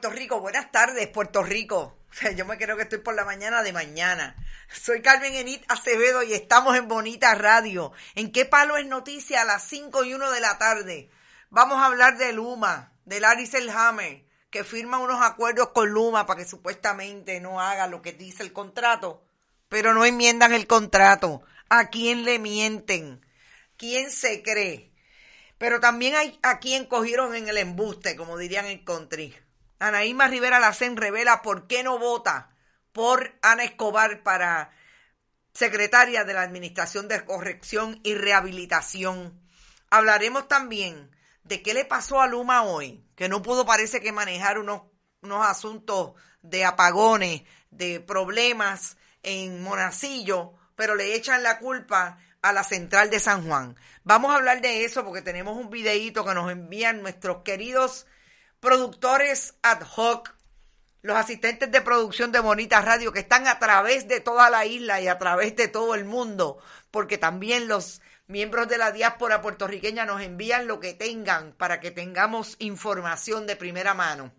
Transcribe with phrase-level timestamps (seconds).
[0.00, 1.98] Puerto Rico.
[2.36, 4.34] Yo me creo que estoy por la mañana de mañana.
[4.72, 7.92] Soy Carmen Enit Acevedo y estamos en Bonita Radio.
[8.14, 11.10] ¿En qué palo es noticia a las 5 y 1 de la tarde?
[11.50, 16.38] Vamos a hablar de Luma, de Larry Selhammer, que firma unos acuerdos con Luma para
[16.38, 19.22] que supuestamente no haga lo que dice el contrato,
[19.68, 21.42] pero no enmiendan el contrato.
[21.68, 23.24] ¿A quién le mienten?
[23.76, 24.92] ¿Quién se cree?
[25.58, 29.36] Pero también hay a quien cogieron en el embuste, como dirían en country.
[29.80, 32.54] Anaíma Rivera Lacen revela por qué no vota
[32.92, 34.70] por Ana Escobar para
[35.54, 39.40] secretaria de la Administración de Corrección y Rehabilitación.
[39.90, 41.10] Hablaremos también
[41.44, 44.82] de qué le pasó a Luma hoy, que no pudo parece que manejar unos,
[45.22, 52.64] unos asuntos de apagones, de problemas en Monacillo, pero le echan la culpa a la
[52.64, 53.76] central de San Juan.
[54.04, 58.06] Vamos a hablar de eso porque tenemos un videíto que nos envían nuestros queridos
[58.60, 60.34] productores ad hoc,
[61.02, 65.00] los asistentes de producción de Bonita Radio que están a través de toda la isla
[65.00, 66.58] y a través de todo el mundo,
[66.90, 71.90] porque también los miembros de la diáspora puertorriqueña nos envían lo que tengan para que
[71.90, 74.32] tengamos información de primera mano.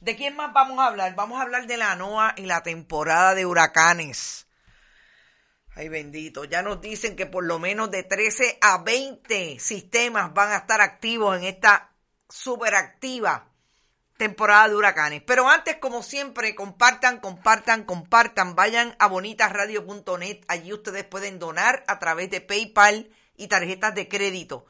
[0.00, 1.14] ¿De quién más vamos a hablar?
[1.14, 4.46] Vamos a hablar de la NOAA y la temporada de huracanes.
[5.76, 10.52] Ay bendito, ya nos dicen que por lo menos de 13 a 20 sistemas van
[10.52, 11.93] a estar activos en esta
[12.34, 13.48] súper activa
[14.16, 15.22] temporada de huracanes.
[15.22, 18.54] Pero antes, como siempre, compartan, compartan, compartan.
[18.54, 20.40] Vayan a bonitasradio.net.
[20.48, 24.66] Allí ustedes pueden donar a través de PayPal y tarjetas de crédito.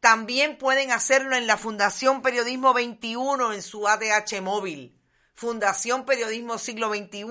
[0.00, 4.98] También pueden hacerlo en la Fundación Periodismo 21 en su ADH móvil.
[5.34, 7.26] Fundación Periodismo Siglo XXI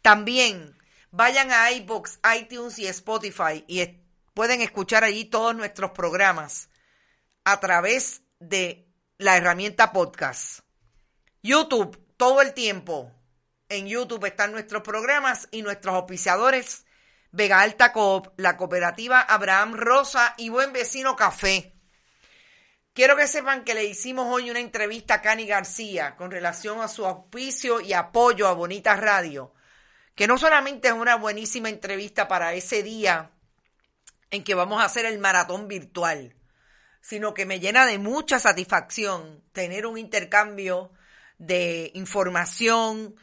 [0.00, 0.74] También
[1.10, 3.86] vayan a iBox, iTunes y Spotify y
[4.32, 6.70] pueden escuchar allí todos nuestros programas
[7.44, 8.88] a través de
[9.22, 10.60] la herramienta podcast.
[11.44, 13.12] YouTube, todo el tiempo.
[13.68, 16.84] En YouTube están nuestros programas y nuestros auspiciadores.
[17.30, 21.72] Vega Alta Coop, la cooperativa Abraham Rosa y Buen Vecino Café.
[22.94, 26.88] Quiero que sepan que le hicimos hoy una entrevista a Cani García con relación a
[26.88, 29.54] su auspicio y apoyo a Bonita Radio,
[30.16, 33.30] que no solamente es una buenísima entrevista para ese día
[34.32, 36.34] en que vamos a hacer el maratón virtual,
[37.02, 40.92] sino que me llena de mucha satisfacción tener un intercambio
[41.36, 43.16] de información,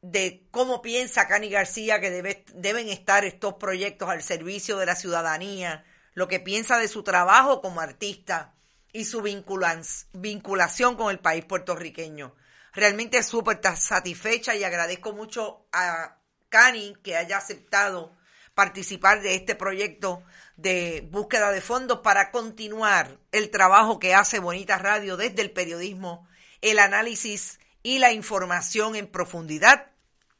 [0.00, 2.10] de cómo piensa Cani García que
[2.54, 5.84] deben estar estos proyectos al servicio de la ciudadanía,
[6.14, 8.54] lo que piensa de su trabajo como artista
[8.92, 12.34] y su vinculación con el país puertorriqueño.
[12.72, 16.16] Realmente súper satisfecha y agradezco mucho a
[16.48, 18.16] Cani que haya aceptado
[18.58, 20.24] participar de este proyecto
[20.56, 26.26] de búsqueda de fondos para continuar el trabajo que hace Bonita Radio desde el periodismo,
[26.60, 29.92] el análisis y la información en profundidad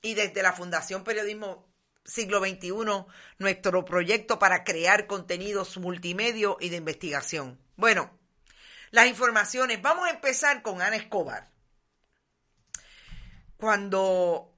[0.03, 1.69] y desde la Fundación Periodismo
[2.05, 2.73] Siglo XXI,
[3.39, 7.57] nuestro proyecto para crear contenidos multimedia y de investigación.
[7.77, 8.11] Bueno,
[8.91, 9.81] las informaciones.
[9.81, 11.53] Vamos a empezar con Ana Escobar.
[13.57, 14.58] Cuando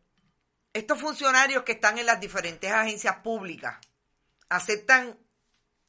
[0.72, 3.78] estos funcionarios que están en las diferentes agencias públicas
[4.48, 5.18] aceptan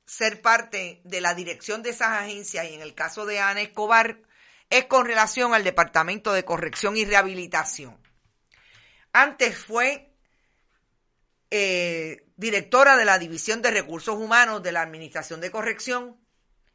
[0.05, 4.21] ser parte de la dirección de esas agencias y en el caso de Ana Escobar
[4.69, 8.01] es con relación al Departamento de Corrección y Rehabilitación.
[9.13, 10.15] Antes fue
[11.49, 16.17] eh, directora de la División de Recursos Humanos de la Administración de Corrección,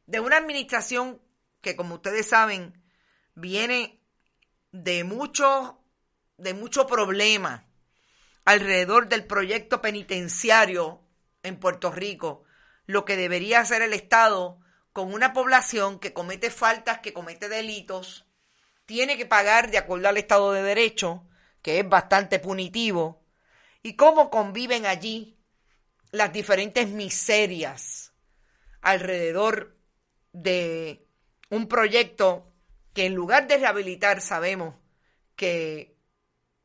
[0.06, 1.20] de una administración
[1.60, 2.84] que, como ustedes saben,
[3.34, 4.00] viene
[4.72, 5.82] de mucho,
[6.36, 7.65] de mucho problema
[8.46, 11.02] alrededor del proyecto penitenciario
[11.43, 12.44] en Puerto Rico,
[12.87, 14.60] lo que debería hacer el Estado
[14.93, 18.25] con una población que comete faltas, que comete delitos,
[18.87, 21.28] tiene que pagar de acuerdo al Estado de Derecho,
[21.60, 23.26] que es bastante punitivo,
[23.82, 25.37] y cómo conviven allí
[26.12, 28.14] las diferentes miserias
[28.81, 29.76] alrededor
[30.32, 31.04] de
[31.50, 32.52] un proyecto
[32.94, 34.76] que en lugar de rehabilitar sabemos
[35.34, 35.95] que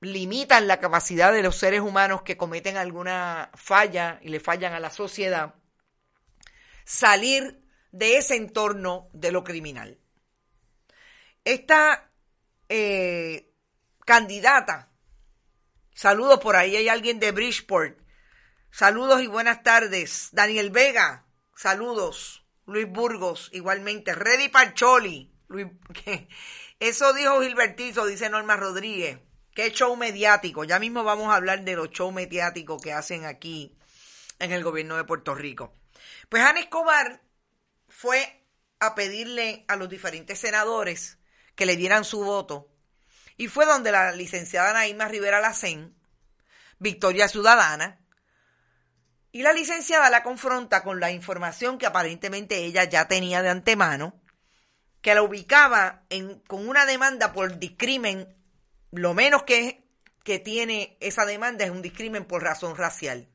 [0.01, 4.79] limitan la capacidad de los seres humanos que cometen alguna falla y le fallan a
[4.79, 5.55] la sociedad,
[6.83, 9.99] salir de ese entorno de lo criminal.
[11.45, 12.11] Esta
[12.67, 13.53] eh,
[14.03, 14.89] candidata,
[15.93, 17.99] saludos por ahí, hay alguien de Bridgeport,
[18.71, 25.67] saludos y buenas tardes, Daniel Vega, saludos, Luis Burgos, igualmente, Reddy Parcholi, Luis,
[26.79, 29.19] eso dijo Gilbertizo, dice Norma Rodríguez,
[29.53, 33.75] qué show mediático, ya mismo vamos a hablar de los shows mediáticos que hacen aquí
[34.39, 35.73] en el gobierno de Puerto Rico.
[36.29, 37.21] Pues Ana Escobar
[37.87, 38.45] fue
[38.79, 41.19] a pedirle a los diferentes senadores
[41.55, 42.69] que le dieran su voto
[43.37, 45.95] y fue donde la licenciada Naima Rivera Lacén,
[46.79, 47.99] Victoria Ciudadana,
[49.31, 54.19] y la licenciada la confronta con la información que aparentemente ella ya tenía de antemano,
[55.01, 58.35] que la ubicaba en, con una demanda por discrimen,
[58.91, 59.83] lo menos que,
[60.23, 63.27] que tiene esa demanda es un discrimen por razón racial.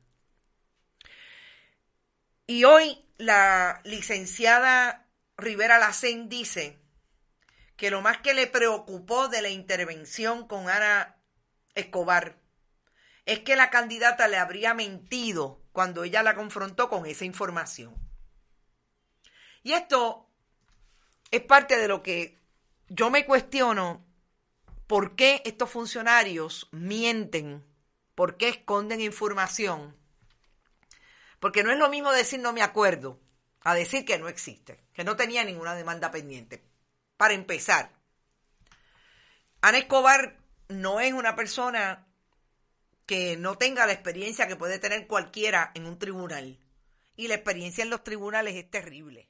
[2.45, 5.07] Y hoy la licenciada
[5.37, 6.79] Rivera Lacén dice
[7.75, 11.17] que lo más que le preocupó de la intervención con Ana
[11.75, 12.37] Escobar
[13.25, 17.93] es que la candidata le habría mentido cuando ella la confrontó con esa información.
[19.63, 20.29] Y esto
[21.29, 22.39] es parte de lo que
[22.87, 24.06] yo me cuestiono,
[24.87, 27.63] por qué estos funcionarios mienten,
[28.15, 29.95] por qué esconden información
[31.39, 33.19] porque no es lo mismo decir no me acuerdo
[33.61, 36.63] a decir que no existe, que no tenía ninguna demanda pendiente.
[37.17, 37.91] Para empezar,
[39.61, 40.37] Ana Escobar
[40.69, 42.07] no es una persona
[43.05, 46.59] que no tenga la experiencia que puede tener cualquiera en un tribunal.
[47.15, 49.29] Y la experiencia en los tribunales es terrible.